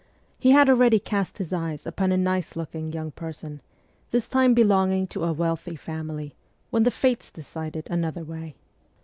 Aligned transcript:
He 0.39 0.49
had 0.49 0.67
already 0.67 0.97
cast 0.97 1.37
his 1.37 1.53
eyes 1.53 1.85
upon 1.85 2.11
a 2.11 2.17
nice 2.17 2.55
looking 2.55 2.91
young 2.91 3.11
person, 3.11 3.61
this 4.09 4.27
time 4.27 4.55
belonging 4.55 5.05
to 5.05 5.23
a 5.25 5.31
wealthy 5.31 5.75
family, 5.75 6.33
when 6.71 6.81
the 6.81 6.89
fates 6.89 7.29
decided 7.29 7.85
another 7.87 8.23
way. 8.23 8.55